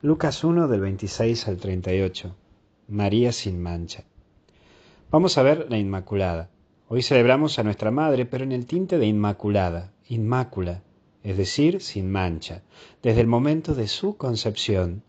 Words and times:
Lucas 0.00 0.44
1 0.44 0.68
del 0.68 0.80
26 0.80 1.48
al 1.48 1.56
38. 1.56 2.32
María 2.86 3.32
sin 3.32 3.60
mancha. 3.60 4.04
Vamos 5.10 5.36
a 5.36 5.42
ver 5.42 5.66
la 5.70 5.76
Inmaculada. 5.76 6.50
Hoy 6.86 7.02
celebramos 7.02 7.58
a 7.58 7.64
nuestra 7.64 7.90
Madre, 7.90 8.24
pero 8.24 8.44
en 8.44 8.52
el 8.52 8.64
tinte 8.64 8.96
de 8.96 9.06
Inmaculada, 9.06 9.92
Inmácula, 10.08 10.84
es 11.24 11.36
decir, 11.36 11.80
sin 11.80 12.12
mancha, 12.12 12.62
desde 13.02 13.22
el 13.22 13.26
momento 13.26 13.74
de 13.74 13.88
su 13.88 14.16
concepción. 14.16 15.02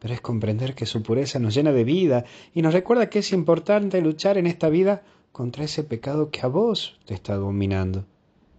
Pero 0.00 0.12
es 0.12 0.20
comprender 0.20 0.74
que 0.74 0.84
su 0.84 1.02
pureza 1.02 1.38
nos 1.38 1.54
llena 1.54 1.72
de 1.72 1.84
vida 1.84 2.26
y 2.52 2.60
nos 2.60 2.74
recuerda 2.74 3.08
que 3.08 3.20
es 3.20 3.32
importante 3.32 4.02
luchar 4.02 4.36
en 4.36 4.46
esta 4.46 4.68
vida 4.68 5.02
contra 5.32 5.64
ese 5.64 5.82
pecado 5.82 6.30
que 6.30 6.42
a 6.42 6.48
vos 6.48 7.00
te 7.06 7.14
está 7.14 7.36
dominando, 7.36 8.04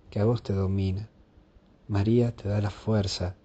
que 0.09 0.19
a 0.19 0.25
vos 0.25 0.41
te 0.41 0.53
domina. 0.53 1.07
María 1.87 2.35
te 2.35 2.49
da 2.49 2.61
la 2.61 2.71
fuerza 2.71 3.35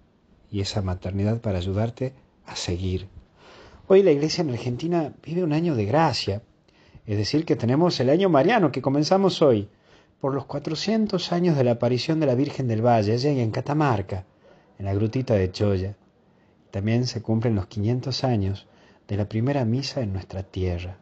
y 0.51 0.61
esa 0.61 0.81
maternidad 0.81 1.41
para 1.41 1.57
ayudarte 1.57 2.13
a 2.45 2.55
seguir. 2.55 3.07
Hoy 3.87 4.03
la 4.03 4.11
iglesia 4.11 4.41
en 4.41 4.49
Argentina 4.49 5.13
vive 5.23 5.43
un 5.43 5.53
año 5.53 5.75
de 5.75 5.85
gracia, 5.85 6.41
es 7.05 7.17
decir, 7.17 7.45
que 7.45 7.55
tenemos 7.55 7.99
el 7.99 8.09
año 8.09 8.29
mariano 8.29 8.71
que 8.71 8.81
comenzamos 8.81 9.41
hoy, 9.41 9.69
por 10.19 10.33
los 10.33 10.45
400 10.45 11.31
años 11.31 11.55
de 11.55 11.63
la 11.63 11.71
aparición 11.71 12.19
de 12.19 12.25
la 12.25 12.35
Virgen 12.35 12.67
del 12.67 12.85
Valle, 12.85 13.13
allá 13.13 13.31
en 13.31 13.51
Catamarca, 13.51 14.25
en 14.79 14.85
la 14.85 14.93
grutita 14.93 15.35
de 15.35 15.51
Choya. 15.51 15.95
También 16.71 17.05
se 17.05 17.21
cumplen 17.21 17.55
los 17.55 17.67
500 17.67 18.23
años 18.23 18.67
de 19.07 19.17
la 19.17 19.29
primera 19.29 19.63
misa 19.63 20.01
en 20.01 20.11
nuestra 20.11 20.43
tierra. 20.43 20.97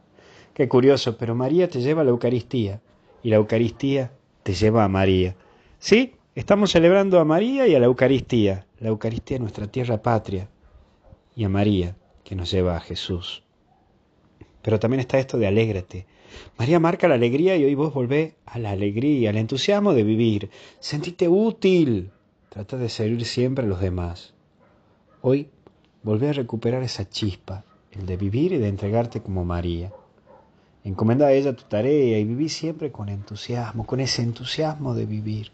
Qué 0.54 0.68
curioso, 0.70 1.18
pero 1.18 1.36
María 1.36 1.70
te 1.70 1.82
lleva 1.82 2.02
a 2.02 2.06
la 2.06 2.12
Eucaristía 2.12 2.82
y 3.24 3.30
la 3.30 3.38
Eucaristía 3.38 4.12
te 4.44 4.54
lleva 4.54 4.84
a 4.84 4.88
María. 4.90 5.36
Sí, 5.80 6.16
estamos 6.36 6.72
celebrando 6.72 7.20
a 7.20 7.26
María 7.26 7.66
y 7.66 7.76
a 7.76 7.80
la 7.80 7.86
Eucaristía, 7.86 8.68
la 8.80 8.90
Eucaristía 8.90 9.38
es 9.38 9.42
nuestra 9.42 9.68
tierra 9.68 10.02
patria, 10.02 10.50
y 11.34 11.46
a 11.46 11.50
María, 11.50 11.96
que 12.26 12.36
nos 12.36 12.52
lleva 12.52 12.76
a 12.76 12.82
Jesús. 12.82 13.44
Pero 14.62 14.78
también 14.78 15.00
está 15.00 15.18
esto 15.18 15.38
de 15.38 15.48
alégrate. 15.48 16.06
María 16.58 16.80
marca 16.80 17.08
la 17.08 17.16
alegría 17.16 17.56
y 17.56 17.64
hoy 17.64 17.76
vos 17.76 17.94
volvés 17.94 18.34
a 18.46 18.60
la 18.60 18.72
alegría, 18.72 19.30
al 19.30 19.38
entusiasmo 19.38 19.94
de 19.94 20.04
vivir. 20.04 20.50
Sentite 20.80 21.30
útil. 21.30 22.12
Trata 22.50 22.78
de 22.78 22.90
servir 22.90 23.26
siempre 23.26 23.64
a 23.64 23.68
los 23.68 23.80
demás. 23.80 24.34
Hoy 25.22 25.50
volvé 26.04 26.30
a 26.30 26.34
recuperar 26.34 26.84
esa 26.84 27.08
chispa, 27.08 27.64
el 27.92 28.06
de 28.06 28.18
vivir 28.18 28.52
y 28.54 28.58
de 28.58 28.68
entregarte 28.68 29.22
como 29.22 29.46
María. 29.46 29.92
Encomenda 30.84 31.28
a 31.28 31.34
ella 31.34 31.56
tu 31.56 31.64
tarea 31.64 32.20
y 32.20 32.26
viví 32.26 32.50
siempre 32.50 32.92
con 32.92 33.08
entusiasmo, 33.08 33.86
con 33.86 34.02
ese 34.02 34.22
entusiasmo 34.22 34.96
de 34.96 35.06
vivir. 35.06 35.52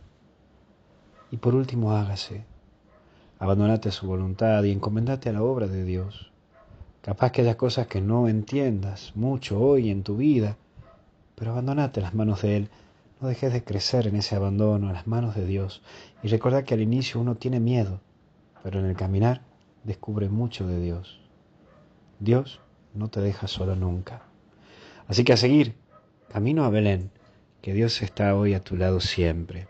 Y 1.31 1.37
por 1.37 1.55
último, 1.55 1.93
hágase 1.93 2.45
Abandonate 3.41 3.89
a 3.89 3.91
su 3.91 4.05
voluntad 4.05 4.61
y 4.65 4.71
encomendate 4.71 5.29
a 5.29 5.33
la 5.33 5.41
obra 5.41 5.65
de 5.65 5.83
Dios. 5.83 6.31
Capaz 7.01 7.31
que 7.31 7.41
haya 7.41 7.57
cosas 7.57 7.87
que 7.87 7.99
no 7.99 8.27
entiendas 8.27 9.13
mucho 9.15 9.59
hoy 9.59 9.89
en 9.89 10.03
tu 10.03 10.17
vida, 10.17 10.57
pero 11.33 11.49
abandonate 11.49 11.99
a 11.99 12.03
las 12.03 12.13
manos 12.13 12.43
de 12.43 12.57
Él. 12.57 12.69
No 13.19 13.27
dejes 13.27 13.51
de 13.51 13.63
crecer 13.63 14.05
en 14.05 14.15
ese 14.15 14.35
abandono 14.35 14.89
a 14.89 14.93
las 14.93 15.07
manos 15.07 15.33
de 15.33 15.47
Dios. 15.47 15.81
Y 16.21 16.27
recuerda 16.27 16.61
que 16.61 16.75
al 16.75 16.81
inicio 16.81 17.19
uno 17.19 17.33
tiene 17.33 17.59
miedo, 17.59 17.99
pero 18.61 18.79
en 18.79 18.85
el 18.85 18.95
caminar 18.95 19.41
descubre 19.83 20.29
mucho 20.29 20.67
de 20.67 20.79
Dios. 20.79 21.19
Dios 22.19 22.59
no 22.93 23.07
te 23.07 23.21
deja 23.21 23.47
solo 23.47 23.75
nunca. 23.75 24.21
Así 25.07 25.23
que 25.23 25.33
a 25.33 25.37
seguir, 25.37 25.73
camino 26.29 26.63
a 26.63 26.69
Belén, 26.69 27.09
que 27.63 27.73
Dios 27.73 28.03
está 28.03 28.35
hoy 28.35 28.53
a 28.53 28.63
tu 28.63 28.77
lado 28.77 28.99
siempre. 28.99 29.65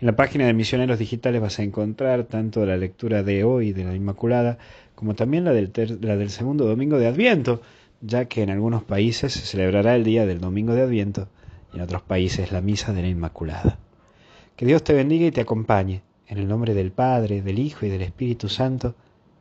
En 0.00 0.06
la 0.06 0.16
página 0.16 0.46
de 0.46 0.54
Misioneros 0.54 0.98
Digitales 0.98 1.42
vas 1.42 1.58
a 1.58 1.62
encontrar 1.62 2.24
tanto 2.24 2.64
la 2.64 2.78
lectura 2.78 3.22
de 3.22 3.44
hoy 3.44 3.74
de 3.74 3.84
la 3.84 3.94
Inmaculada 3.94 4.56
como 4.94 5.14
también 5.14 5.44
la 5.44 5.52
del, 5.52 5.70
la 6.00 6.16
del 6.16 6.30
segundo 6.30 6.64
domingo 6.64 6.98
de 6.98 7.06
Adviento, 7.06 7.60
ya 8.00 8.24
que 8.24 8.42
en 8.42 8.48
algunos 8.48 8.82
países 8.82 9.34
se 9.34 9.40
celebrará 9.40 9.94
el 9.94 10.04
día 10.04 10.24
del 10.24 10.40
domingo 10.40 10.72
de 10.72 10.82
Adviento 10.82 11.28
y 11.70 11.76
en 11.76 11.82
otros 11.82 12.00
países 12.00 12.50
la 12.50 12.62
misa 12.62 12.94
de 12.94 13.02
la 13.02 13.08
Inmaculada. 13.08 13.78
Que 14.56 14.64
Dios 14.64 14.82
te 14.84 14.94
bendiga 14.94 15.26
y 15.26 15.32
te 15.32 15.42
acompañe, 15.42 16.00
en 16.28 16.38
el 16.38 16.48
nombre 16.48 16.72
del 16.72 16.92
Padre, 16.92 17.42
del 17.42 17.58
Hijo 17.58 17.84
y 17.84 17.90
del 17.90 18.00
Espíritu 18.00 18.48
Santo, 18.48 18.94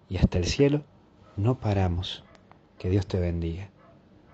y 0.10 0.18
hasta 0.18 0.40
el 0.40 0.46
cielo 0.46 0.84
no 1.38 1.58
paramos. 1.58 2.26
Que 2.78 2.90
Dios 2.90 3.08
te 3.08 3.18
bendiga. 3.18 3.70